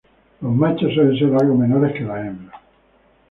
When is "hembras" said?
2.25-2.59